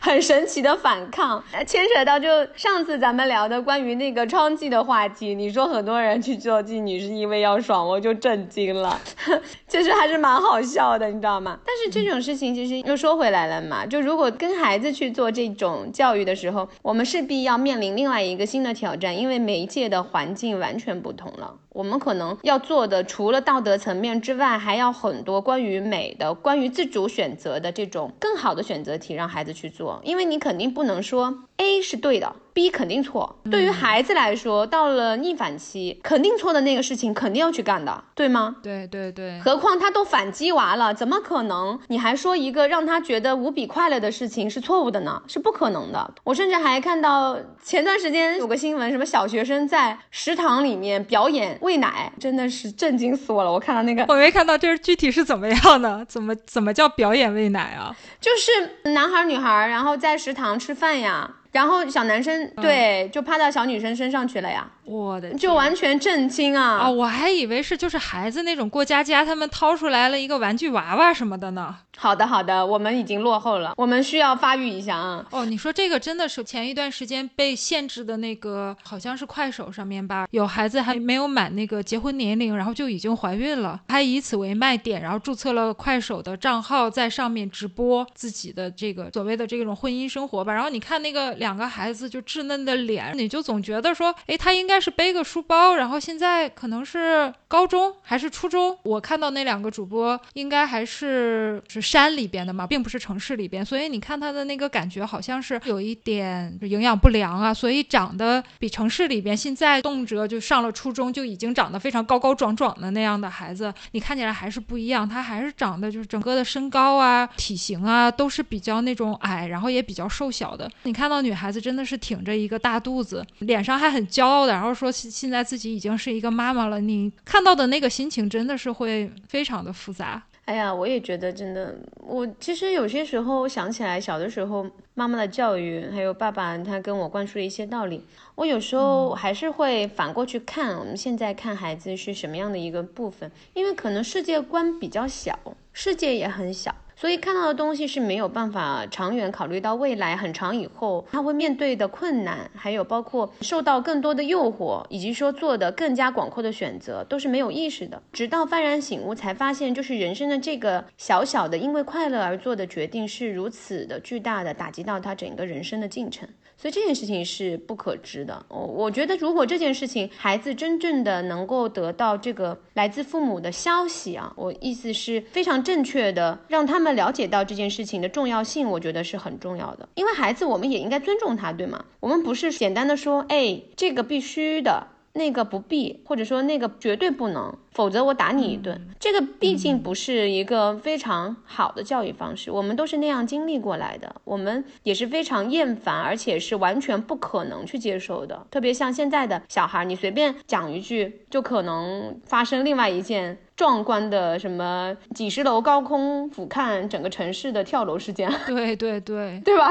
[0.00, 5.34] 很神奇的反抗，牵扯到就上次咱们聊的关于那个娼妓的话题。
[5.34, 9.00] 你说很多人去做妓女是因为要爽，我就震惊了。
[9.68, 11.58] 其实还是蛮好笑的，你知道吗？
[11.64, 21.54] 但是这种事情其实又说回来了嘛，就如果跟孩子去做这种教育的时候，我们势必要面临另外一个新的挑战，因为媒介的环境完全不同了。
[21.70, 30.00] 我们可能要做的，除了道德层面之外，还要很多关于美的、关于自主选择的这种更好的选择题，让孩子去做。
[30.02, 32.34] 因为你肯定不能说 A 是对的。
[32.54, 38.56] B 肯定错，对于孩子来说，到了逆反期，肯定错的那个事情肯定要去干的，对吗？
[38.62, 39.40] 对对对。
[39.40, 41.76] 何况他都反击娃了，怎么可能？
[41.88, 45.20] 你还说一个让他觉得无比快乐的事情是错误的呢？
[45.26, 46.14] 是不可能的。
[46.22, 53.50] 我甚至还看到前段时间有个新闻，什么小学生在食堂里面表演喂奶，真的是震惊死我了。
[53.50, 56.04] 我看到那个，我没看到这是具体是怎么样的？
[56.04, 57.96] 怎么怎么叫表演喂奶啊？
[58.20, 61.28] 就是男孩女孩，然后在食堂吃饭呀。
[61.54, 64.68] 然后小男生对，就趴到小女生身上去了呀。
[64.84, 66.78] 我的就完全震惊啊！
[66.78, 71.76] 啊，我还以为是就是孩子那种过家家，他们掏出来了一个玩具娃娃什么的呢。
[71.96, 75.24] 好的好的，我们已经落后了，我们需要发育一下啊。
[75.30, 90.52] 哦，你说这个真的是前一段时间被限制的那个，好像是快手上面吧，有孩子还没有满那个结婚年龄，然后就已经怀孕了，还以此为卖点，然后注册了快手的账号，在上面直播自己的这个所谓的这种婚姻生活吧。
[90.52, 94.73] 然后你看那个两个孩子就稚嫩的脸，你就总觉得说，哎，他应该。
[94.74, 98.76] 应该是背个书包，然后现在可能是高中还是初中。
[98.82, 120.68] 我看到那两个主播应该还是是山里边的嘛，并不是城市里边，所以你看他的那个感觉好像是有一点营养不良啊，所以长得比城市里边现在动辄就上了初中就已经长得非常高高壮壮的那样的孩子，你看起来还是不一样，他还是长得就是整个的身高啊、体型啊都是比较那种矮，然后也比较瘦小的。
[120.82, 124.63] 你看到女孩子真的是挺着一个大肚子，脸上还很骄傲的。
[124.64, 130.22] 然后说现在自己已经是一个妈妈了，你看到的那个心情真的是会非常的复杂。
[130.46, 138.02] 哎呀，我也觉得真的，我其实有些时候想起来小的时候妈妈的教育，还有爸爸他跟我灌输的一些道理，
[138.36, 145.38] 我有时候还是会反过去看我们现在看孩子是什么样的一个部分，因为可能世界观比较小，
[145.74, 146.74] 世界也很小。
[146.96, 158.00] 所以看到的东西是没有办法长远考虑到未来很长以后他会面对的困难，还有包括受到更多的诱惑，以及说做的更加广阔的选择，都是没有意识的。
[158.12, 166.28] 直到幡然醒悟，才发现就是人生的这个小小的因为快乐而做的决定，是如此的巨大的打击到他整个人生的进程。
[166.56, 168.44] 所以这件事情是不可知的。
[168.48, 179.88] 我我觉得，如果这件事情孩子真正的能够得到这个来自父母的消息啊，我意思是非常正确的，让他们了解到这件事情的重要性，我觉得是很重要的。
[179.94, 181.84] 因为孩子，我们也应该尊重他，对吗？
[182.00, 184.88] 我们不是简单的说，哎，这个必须的。
[185.14, 188.88] 那个不必，或者说那个绝对不能，否则我打你一顿。
[188.98, 198.46] 这个毕竟不是一个非常好的教育方式，我们都是那样经历过来的，我们也是非常厌烦，而且是完全不可能去接受的。
[198.50, 203.38] 特别像现在的小孩，你随便讲一句，就可能发生另外一件。
[203.56, 209.70] 壮观的什么几十楼高空俯瞰整个城市的跳楼事件，对 对对， 对吧？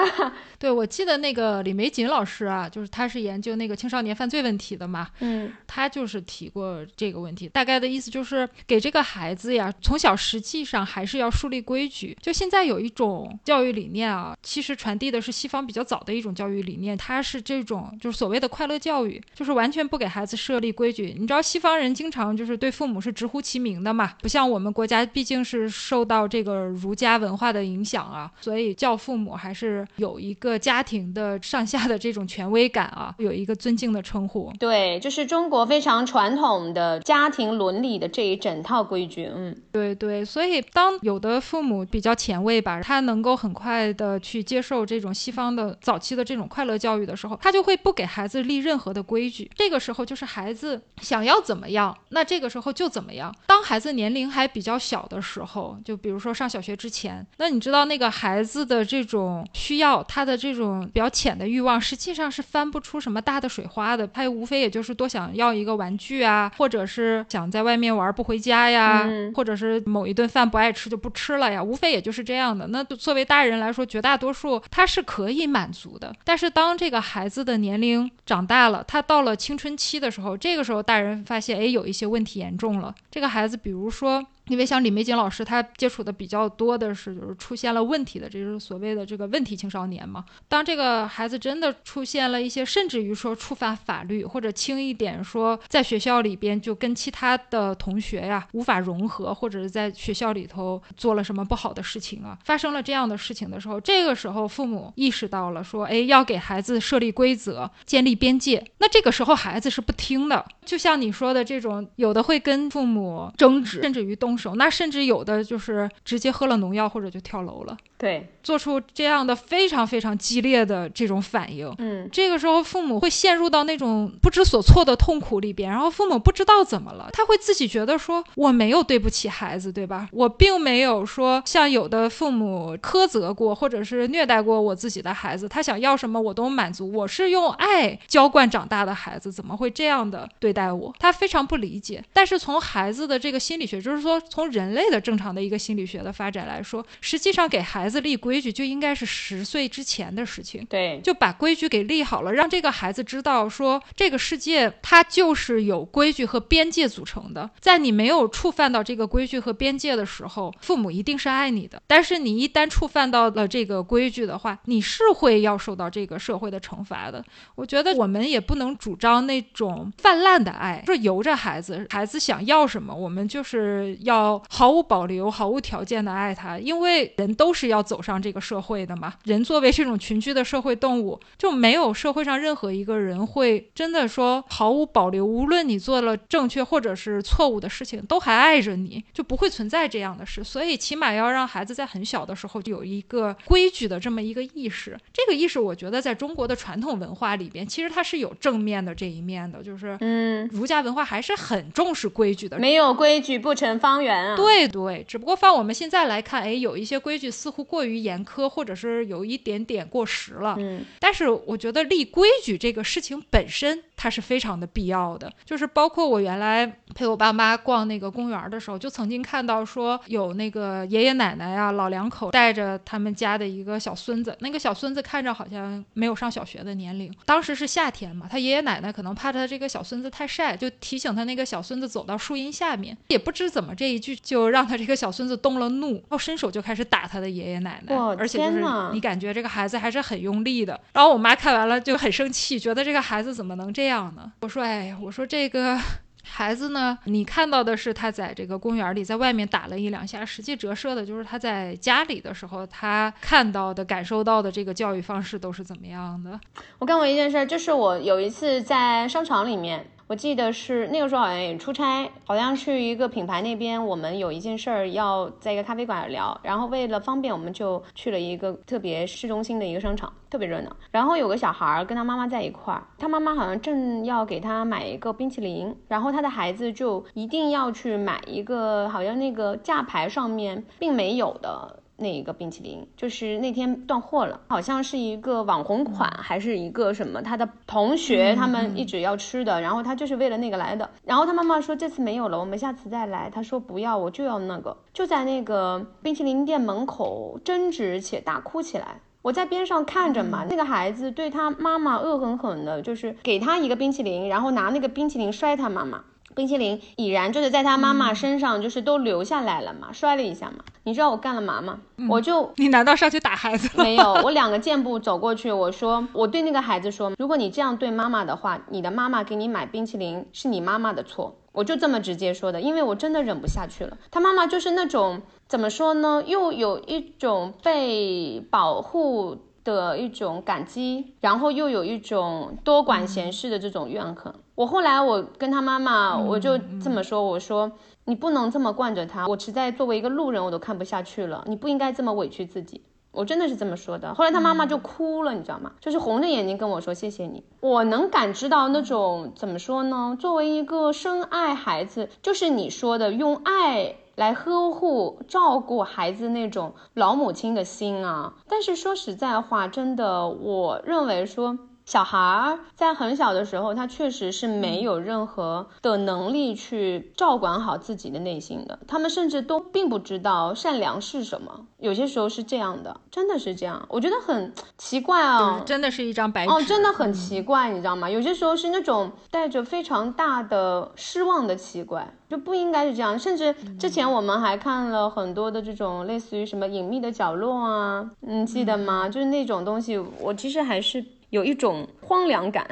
[0.58, 12.18] 对，我记得那个李玫瑾老师啊，就是他是研究那个青少年犯罪问题的嘛，嗯，他就是提过这个问题，大概的意思就是给这个孩子呀，从小实际上还是要树立规矩。
[12.22, 21.14] 就现在有一种教育理念啊，其实传递的是西方比较早的一种教育理念，它是这种就是所谓的快乐教育，就是完全不给孩子设立规矩。
[21.20, 23.73] 你知道西方人经常就是对父母是直呼其名。
[23.82, 34.52] 的嘛，不像我们国家，毕竟是受到这个儒家文化的影响啊，所以叫父母还是有一个家庭的上下的这种权威感啊，有一个尊敬的称呼。
[34.60, 39.30] 对，就是中国非常传统的家庭伦理的这一整套规矩。
[39.34, 49.50] 嗯，对对，所以当有的父母比较前卫吧，他能够很快的去接受这种西方的早期的这种快乐教育的时候，他就会不给孩子立任何的规矩。
[49.56, 53.34] 这个时候就是孩子想要怎么样，那这个时候就怎么样。
[53.48, 64.08] 当孩子年龄还比较小的时候，就比如说上小学之前，那你知道那个孩子的这种需要，他的这种比较浅的欲望，实际上是翻不出什么大的水花的。
[64.08, 72.68] 他无非也就是多想要一个玩具啊，或者是想在外面玩不回家呀，或者是某一顿饭不爱吃就不吃了呀，无非也就是这样的。
[72.68, 76.14] 那作为大人来说，绝大多数他是可以满足的。
[76.24, 82.94] 但是当这个孩子的年龄长大了，他到了青春期的时候，这个时候大人发现，哎，有一些问题严重了。
[83.10, 84.26] 这个孩子，比如说。
[84.48, 90.26] 因为像李玫瑾老师，他接触的比较多的是，就是出现了问题的，这就是所谓的这个问题青少年嘛。
[90.50, 108.62] 当这个孩子真的出现了一些，甚至于说触犯法律，或者轻一点说，在学校里边就跟其他的同学呀无法融合，或者是在学校里头做了什么不好的事情啊，发生了这样的事情的时候，这个时候父母意识到了说，哎，要给孩子设立规则，建立边界。
[108.80, 114.33] 那这个时候孩子是不听的，就像你说的这种，有的会跟父母争执，甚至于动。
[114.56, 130.10] 那甚至有的就是直接喝了农药或者就跳楼了，对，做出这样的非常非常激烈的这种反应，嗯，这个时候父母会陷入到那种不知所措的痛苦里边，然后父母不知道怎么了，他会自己觉得说我没有对不起孩子，对吧？
[130.12, 140.94] 我并没有说像有的父母苛责过或者是虐待过我自己的孩子，他想要什么我都满足，我是用爱浇灌长大的孩子，怎么会这样的对待我？
[141.00, 142.04] 他非常不理解。
[142.12, 144.22] 但是从孩子的这个心理学，就是说。
[144.30, 150.66] 从人类的正常的一个心理学的发展来说，实际上给孩子立规矩就应该是十岁之前的事情。
[150.70, 157.50] 对，就把规矩给立好了，让这个孩子知道说，这个世界它就是有规矩和边界组成的。
[157.60, 161.82] 在你没有触犯到这个规矩和边界的时候，父母一定是爱你的。
[161.86, 167.22] 但是你一旦触犯到了这个规矩的话，你是会要受到这个社会的惩罚的。
[167.56, 174.14] 我觉得我们也不能主张那种泛滥的爱，说由着孩子，孩子想要什么，我们就是要。
[174.14, 179.14] 要毫无保留、毫无条件的爱他，因为人都是要走上这个社会的嘛。
[179.26, 190.44] 人作为这种群居的社会动物，就没有社会上任何一个人会真的说毫无保留，无论你做了正确或者是错误的事情，都还爱着你，就不会存在这样的事。
[190.44, 194.98] 所以，起码要让孩子在很小的时候就有一个规矩的这么一个意识。
[195.12, 204.36] 这个意识，我觉得在中国的传统文化里边，其实它是有正面的这一面的，就是嗯，儒家文化还是很重视规矩的，没有规矩不成方圆。
[204.36, 210.56] 对对，只不过放我们现在来看，哎，有一些规矩似乎过于严苛，或者是有一点点过时了。
[210.60, 213.84] 嗯，但是我觉得立规矩这个事情本身。
[213.96, 227.14] 它是非常的必要的，就是包括我原来陪我爸妈逛那个公园的时候，就曾经看到说有那个爷爷奶奶呀、老两口带着他们家的一个小孙子，那个小孙子看着好像没有上小学的年龄。
[227.24, 232.98] 当时是夏天嘛，他爷爷奶奶可能怕他这个小孙子太晒，就提醒他那个小孙子走到树荫下面。
[233.08, 237.96] 也不知怎么这一句就让他这个小孙子动了怒，然后伸手就开始打他的爷爷奶奶。
[238.18, 240.80] 而且就是你感觉这个孩子还是很用力的。
[240.94, 244.14] 然后我妈看完了就很生气，觉得这个孩子怎么能这样。
[244.16, 244.32] 呢？
[244.42, 245.80] 我说，哎呀，我说这个
[246.24, 256.40] 孩子呢，你看到的是他在这个公园里，在外面打了一两下，实际折射的就是他在家里的时候，他看到的、感受到的这个教育方式都是怎么样的。
[256.80, 259.86] 我干过一件事，就是我有一次在商场里面。
[260.08, 270.76] 我记得是那个时候好像也出差，好像去一个品牌那边，我们有一件事儿要在一个咖啡馆聊，然后为了方便，我们就去了一个特别市中心的一个商场，特别热闹。
[270.92, 281.80] 然后有个小孩儿跟他妈妈在一块儿，他妈妈好像正要给他买一个冰淇淋，然后他的孩子就一定要去买一个，好像那个价牌上面并没有的。
[281.96, 287.22] 那一个冰淇淋就是那天断货了，好像是一个网红款，还是一个什么？
[287.22, 290.90] 他的同学他们一直要吃的，然后他就是为了那个来的。
[291.06, 293.30] 然后他妈妈说这次没有了，我们下次再来。
[293.30, 299.00] 他说不要，我就要那个，就在那个冰淇淋店门口争执且大哭起来。
[299.22, 306.04] 我在边上看着嘛，那个孩子对他妈妈恶狠狠的，就是给他一个冰淇淋，然后拿那个冰淇淋摔他妈妈。
[306.36, 310.64] 冰淇淋已然就是在他妈妈身上，就是都留下来了嘛，摔了一下嘛。
[310.84, 311.80] 你知道我干了嘛吗？
[312.10, 313.70] 我就你难道上去打孩子？
[313.82, 323.98] 没有，我两个 箭步走过去，我说我对那个孩子说，如果你这样对妈妈的话，你的妈妈给你买冰淇淋是你妈妈的错，我就这么直接说的，因为我真的忍不下去了。
[324.12, 329.38] 他妈妈就是那种怎么说呢，又有一种被保护。
[329.64, 334.36] 的一种感激，然后又有一种多管闲事的这种怨恨。
[334.56, 337.72] 我后来我跟他妈妈，我就这么说，我说
[338.06, 342.82] 你不能这么惯着他，我实在作为一个路人我都看不下去了，你不应该这么委屈自己。
[343.12, 344.14] 我真的是这么说的。
[344.16, 345.72] 后来他妈妈就哭了，你知道吗？
[345.80, 347.44] 就是红着眼睛跟我说谢谢你。
[347.60, 350.18] 我能感知到那种怎么说呢？
[350.20, 353.96] 作为一个深爱孩子，就是你说的用爱。
[354.16, 358.36] 来呵护、照顾孩子那种老母亲的心啊！
[358.48, 361.58] 但是说实在话，真的，我认为说。
[361.86, 368.80] 小孩儿在很小的时候，他确实是没有任何的能力去照管好自己的内心的。
[368.88, 371.66] 他们甚至都并不知道善良是什么。
[371.80, 373.86] 有些时候是这样的，真的是这样。
[373.90, 378.10] 我觉得很奇怪啊，真的是一张白纸哦，真的很奇怪，你知道吗？
[378.10, 383.20] 有些时候是那种带着非常大的失望的奇怪，就不应该是这样。
[383.20, 389.10] 甚至之前我们还看了很多的这种类似于什么隐秘的角落啊，嗯，记得吗？
[389.10, 391.04] 就是那种东西，我其实还是。
[391.34, 392.64] 有一种荒凉感，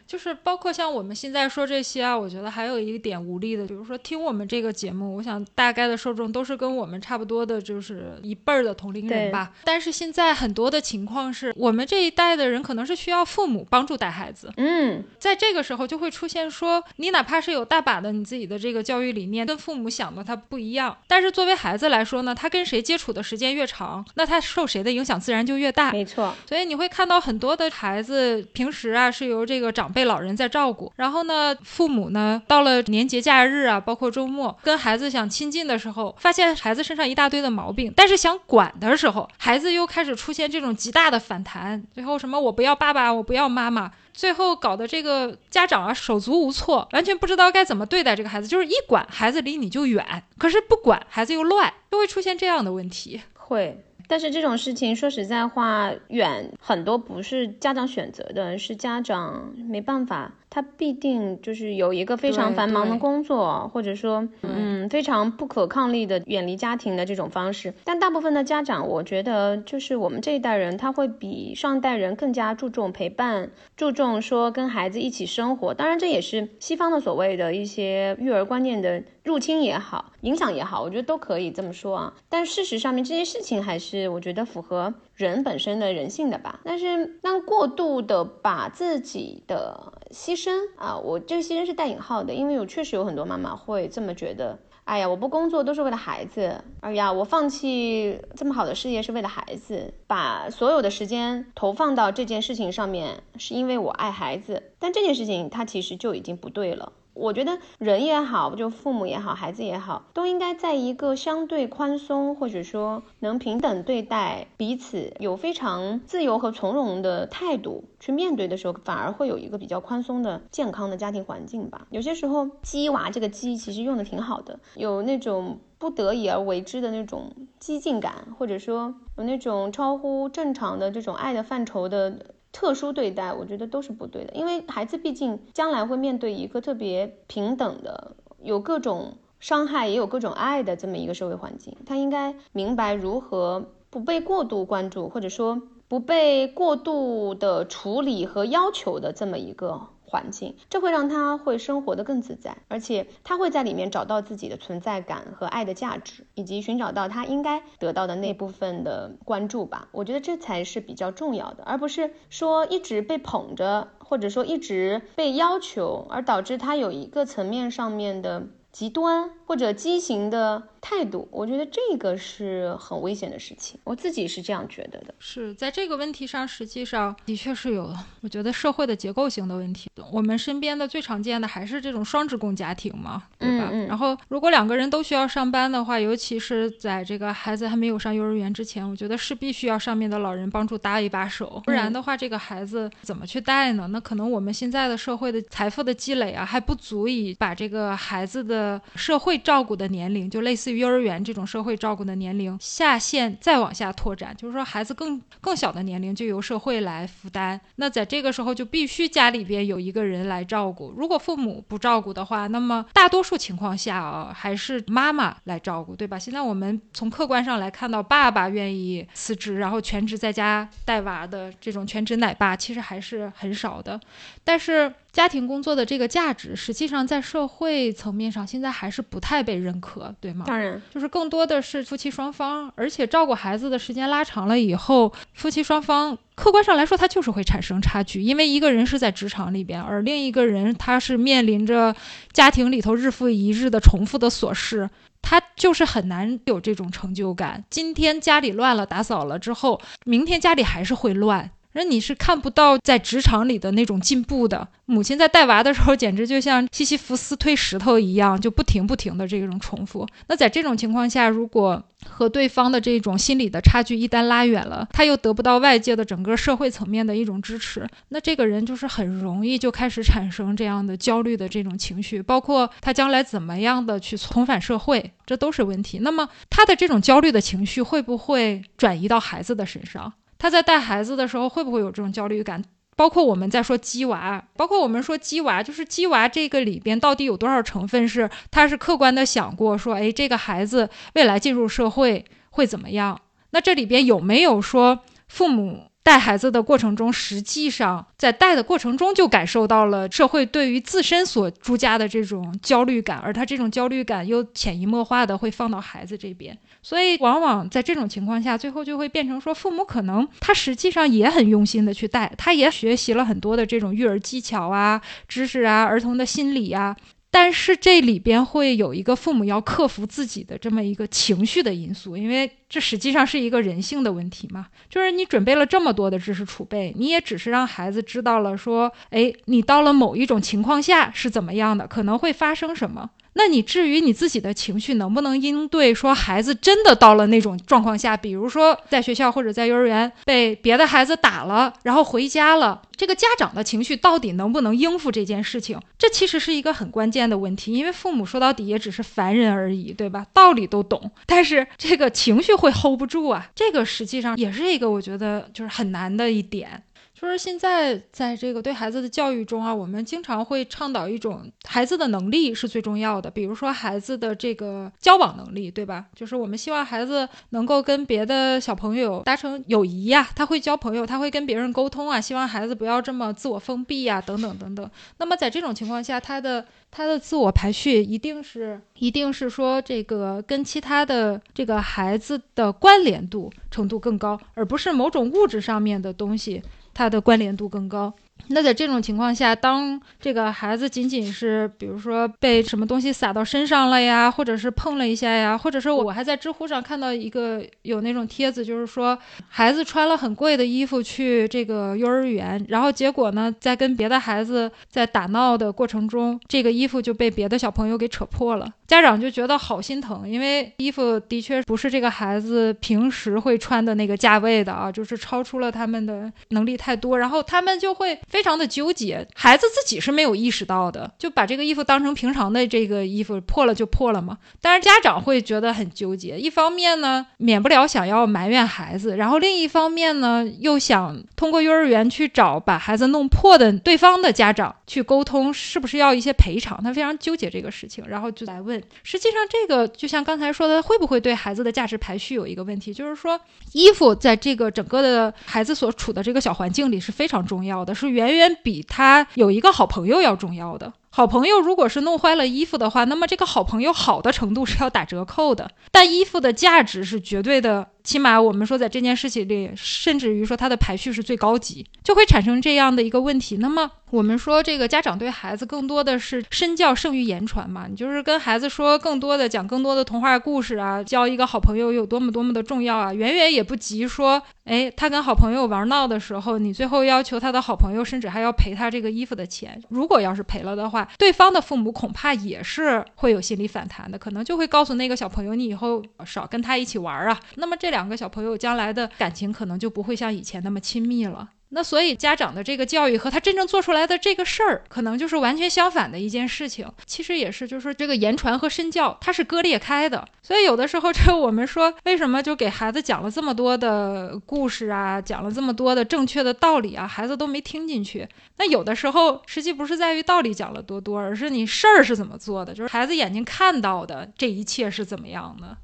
[0.07, 9.53] 就是包括像我们现在说这些啊，我觉得还有一点无力的，比如说听我们这个节目，我想大概的受众都是跟我们差不多的，就是一辈儿的同龄人吧。
[9.65, 26.35] 但是现在很多的情况是我们这一代的人可能是需要父母帮助带孩子，嗯，在这个时候就会出现说，你哪怕是有大把的你自己的这个教育理念跟父母想的他不一样，但是作为孩子来说呢，他跟谁接触的时间越长，那他受谁的影响自然就越大，没错。
[26.49, 53.85] 所以你会看到很多的孩子平时啊是由这个长辈老人在照顾，然后呢，父母呢到了年节假日啊，包括周末跟孩子想亲近的时候，发现孩子身上一大堆的毛病，但是想管的时候，孩子又开始出现这种极大的反弹，最后什么我不要爸爸，我不要妈妈，最后搞得这个家长啊手足无措，完全不知道该怎么对待这个孩子，就是一管孩子离你就远，可是不管孩子又乱，就会出现这样的问题，会。
[54.13, 60.31] 但是这种事情说实在话，远很多不是家长选择的，是家长没办法。
[60.55, 67.73] 他必定就是有一个非常繁忙的工作，或者说，嗯，非常不可抗力的远离家庭的这种方式。
[67.85, 75.73] 但大部分的家长，我觉得就是我们这一代人，他会比上一代人更加注重陪伴，注重说跟孩子一起生活。
[75.73, 82.13] 当然，这也是西方的所谓的一些育儿观念的入侵也好，影响也好，我觉得都可以这么说啊。
[82.29, 84.93] 但事实上面这些事情还是我觉得符合。
[85.15, 106.93] 人本身的人性的吧，但是当过度的把自己的牺牲生啊，我这个牺牲是带引号的，因为我确实有很多妈妈会这么觉得，哎呀，我不工作都是为了孩子，哎呀，我放弃这么好的事业是为了孩子，把所有的时间投放到这件事情上面，是因为我爱孩子，但这件事情它其实就已经不对了。
[107.15, 121.87] 我觉得人也好，就父母也好，孩子也好，都应该在一个相对宽松，或者说能平等对待彼此，有非常自由和从容的态度去面对的时候，反而会有一个比较宽松的、健康的家庭环境吧。
[121.91, 132.35] 有些时候，鸡娃这个鸡其实用的挺好的，有那种不得已而为之的那种激进感，或者说有那种超乎正常的这种爱的范畴的。
[132.53, 149.89] 特殊对待，我觉得都是不对的，因为孩子毕竟将来会面对一个特别平等的，有各种伤害，也有各种爱的这么一个社会环境，他应该明白如何不被过度关注，或者说不被过度的处理和要求的这么一个。
[150.13, 159.89] 环境，这会让他会生活的更自在，而且他会在里面找到自己的存在感和爱的价值，以及寻找到他应该得到的那部分的关注吧。
[159.91, 170.63] 我觉得这才是比较重要的，而不是说一直被捧着，或者说一直被要求，而导致他有一个层面上面的极端或者畸形的。
[170.85, 175.15] 态度，我觉得这个是很危险的事情，我自己是这样觉得的。
[175.21, 179.89] 是在这个问题上，实际上的确是有，我觉得社会的结构性的问题。
[180.11, 183.71] 我们身边的最常见的还是这种双职工家庭嘛，对吧？
[183.87, 193.87] 然后如果两个人都需要上班的话，尤其是在这个孩子还没有上幼儿园之前，我觉得是必须要上面的老人帮助搭一把手，不然的话，这个孩子怎么去带呢？
[193.93, 200.83] 那可能我们现在的社会的财富的积累啊，还不足以把这个孩子的呃社会照顾的年龄，就类似于。
[200.83, 207.61] 幼儿园这种社会照顾的年龄下限再往下拓展，就是说孩子更更小的年龄就由社会来负担。
[207.77, 210.93] 那在这个时候就必须家里边有一个人来照顾。
[210.97, 216.19] 如果父母不照顾的话，那么大多数情况下啊还是妈妈来照顾，对吧？
[216.19, 224.01] 现在我们从客观上来看到，爸爸愿意辞职然后全职在家带娃的这种全职奶爸其实还是很少的，
[224.43, 224.93] 但是。
[225.13, 230.47] 家庭工作的这个价值，实际上在社会层面上现在还是不太被认可，对吗？
[230.47, 241.95] 当然，就是更多的是夫妻双方，而且照顾孩子的时间拉长了以后，夫妻双方客观上来说，他就是会产生差距，因为一个人是在职场里边，而另一个人他是面临着
[242.33, 244.89] 家庭里头日复一日的重复的琐事，
[245.21, 247.63] 他就是很难有这种成就感。
[247.69, 251.51] 今天家里乱了，打扫了之后，明天家里还是会乱。
[251.75, 254.69] 那你是看不到在职场里的那种进步的。
[254.87, 260.07] 母亲在带娃的时候，简直就像西西弗斯推石头一样，就不停不停的这种重复。
[260.27, 276.01] 那在这种情况下，如果和对方的这种心理的差距一旦拉远了，他又得不到外界的整个社会层面的一种支持，那这个人就是很容易就开始产生这样的焦虑的这种情绪，包括他将来怎么样的去重返社会，这都是问题。
[276.01, 280.13] 那么他的这种焦虑的情绪会不会转移到孩子的身上？
[280.43, 282.61] 他在带孩子的时候会不会有这种焦虑感？
[282.97, 293.21] 包括我们在说鸡娃，包括我们说鸡娃，就是鸡娃这个里边到底有多少成分是他是客观的想过说，哎，这个孩子未来进入社会会怎么样？
[293.51, 295.92] 那这里边有没有说父母？
[296.03, 316.97] 带孩子的过程中，实际上在带的过程中就感受到了社会对于自身所注加的这种焦虑感，而他这种焦虑感又潜移默化的会放到孩子这边，所以往往在这种情况下，最后就会变成说，父母可能他实际上也很用心的去带，他也学习了很多的这种育儿技巧啊、知识啊、儿童的心理呀。
[317.35, 324.67] 但是这里边会有一个父母要克服自己的这么一个情绪的因素，因为这实际上是一个人性的问题嘛。
[324.91, 333.09] 就是你准备了这么多的知识储备，你也只是让孩子知道了说，哎，你到了某一种情况下是怎么样的，可能会发生什么。
[333.35, 335.95] 那你至于你自己的情绪能不能应对？
[335.95, 345.81] 说孩子真的到了那种状况下，比如说在学校或者在幼儿园被别的孩子打了，然后回家了，这个家长的情绪到底能不能应付这件事情？
[345.99, 350.27] 这其实是一个很关键的问题，因为父母说到底也只是凡人而已，对吧？
[350.33, 356.83] 道理都懂，但是这个情绪会 hold 不住啊，这个实际上也是一个我觉得就是很难的一点。
[357.23, 366.07] 就是现在在这个对孩子的教育中啊，我们经常会倡导一种孩子的能力是最重要的，比如说孩子的这个交往能力，对吧？
[366.17, 374.91] 就是我们希望孩子能够跟别的小朋友达成友谊呀，他会交朋友，他会跟别人沟通啊，希望孩子不要这么自我封闭呀，等等等等。
[375.19, 386.61] 那么在这种情况下，他的他的自我排序一定是一定是说这个跟其他的这个孩子的关联度程度更高，而不是某种物质上面的东西。
[386.95, 388.13] 它的关联度更高。
[388.49, 399.17] 那在这种情况下，当这个孩子仅仅是比如说被什么东西洒到身上了呀，或者是碰了一下呀，或者是我还在知乎上看到一个有那种帖子，就是说
[399.49, 418.19] 孩子穿了很贵的衣服去这个幼儿园，然后结果呢，在跟别的孩子在打闹的过程中，这个衣服就被别的小朋友给扯破了，家长就觉得好心疼，因为衣服的确不是这个孩子平时会穿的那个价位的啊，就是超出了他们的能力太多，然后他们就会。
[418.29, 424.37] 非常的纠结，孩子自己是没有意识到的，就把这个衣服当成平常的这个衣服，破了就破了嘛。
[424.61, 436.83] 但是家长会觉得很纠结，一方面呢，免不了想要埋怨孩子，然后另一方面呢，又想通过幼儿园去找把孩子弄破的对方的家长去沟通，是不是要一些赔偿？
[436.83, 442.93] 他非常纠结这个事情，然后就来问实际上，这个就像刚才说的，会不会对孩子的价值排序有一个问题？
[442.93, 443.41] 就是说，
[443.73, 450.93] 衣服在这个整个的孩子所处的这个小环境里是非常重要的，是远远比他有一个好朋友要重要的。
[451.15, 457.89] 好朋友如果是弄坏了衣服的话，那么这个好朋友好的程度是要打折扣的，但衣服的价值是绝对的。
[458.05, 463.59] 起码我们说，在这件事情里，甚至于说它的排序是最高级，就会产生这样的一个问题。
[463.59, 467.87] 那么我们说，这个家长对孩子更多的是身教胜于言传嘛？
[467.89, 479.81] 你就是跟孩子说更多的讲更多的童话故事啊，交一个好朋友有多么多么的重要啊，远远也不及说，哎，他跟好朋友玩闹的时候，你最后要求他的好朋友，甚至还要赔他这个衣服的钱。
[479.89, 487.41] 如果要是赔了的话，对方的父母恐怕也是会有心理反弹的，可能就会告诉那个小朋友，你以后少跟他一起玩啊。
[487.55, 491.51] 那么这两个小朋友将来的感情可能就不会像以前那么亲密了。
[491.75, 496.87] 那所以家长的这个教育和他真正做出来的这个事儿，可能就是完全相反的一件事情。
[497.07, 500.23] 其实也是，就是这个言传和身教它是割裂开的。
[500.43, 508.29] 所以有的时候，这我们说为什么就给孩子讲了这么多的故事啊，讲了这么多的正确的道理啊，孩子都没听进去。
[508.59, 515.79] 那有的时候，实际不是在于道理讲了多多，而是你事儿是怎么做的，就是孩子眼睛看到的这一切是怎么样的。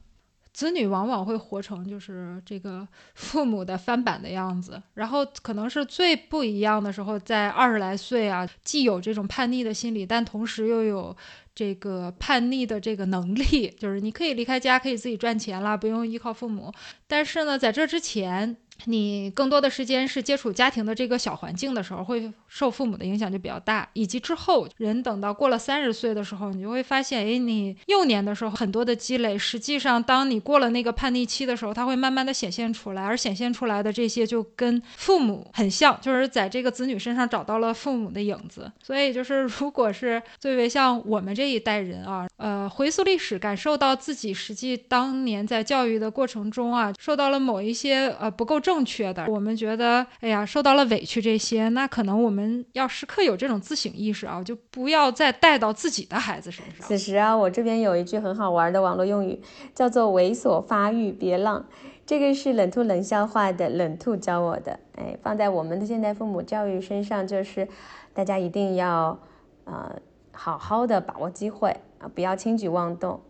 [0.59, 2.84] 子女往往会活成就是这个
[3.14, 11.16] 父母的翻版的样子，然后可能是最不一样的时候，在二十来岁啊，既有这种叛逆的心理，但同时又有
[11.54, 16.72] 这个叛逆的这个能力，就是你可以离开家，可以自己赚钱啦，不用依靠父母。
[17.06, 18.56] 但是呢，在这之前。
[18.85, 23.89] 你更多的时间是接触家庭的这个小环境的时候，会受父母的影响就比较大。
[23.95, 33.05] 以及之后，人等到过了三十岁的时候，你就会发现，哎，你幼年的时候很多的积累，实际上当你过了那个叛逆期的时候，它会慢慢的显现出来。
[33.05, 38.70] 而显现出来的这些，就跟父母很像，就是在这个子女身上找到了父母的影子。
[38.81, 48.59] 所以，就是如果是作为像我们这一代人啊，呃，回溯历史，感受到自己实际当年在教育的过程中啊，受到了某一些呃不够。
[48.68, 56.86] 正确的，我们觉得，哎呀，受到了委屈，这些，那可能我们要时刻有这种自省意识啊，就不要再带到自己的孩子身上。
[56.86, 59.40] 此时啊，我这边有一句很好玩的网络用语，
[59.74, 61.66] 叫做“猥琐发育别浪”，
[62.04, 64.78] 这个是冷兔冷笑话的冷兔教我的。
[64.96, 67.66] 哎，放在我们的现代父母教育身上，就是
[68.12, 69.18] 大家一定要，
[69.64, 69.98] 呃，
[70.30, 73.22] 好好的把握机会啊，不要轻举妄动。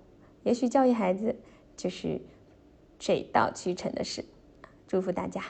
[0.43, 1.37] 也许教育孩子
[1.77, 2.21] 就是
[2.99, 4.25] 水到渠成的事。
[4.89, 5.43] 祝福大家。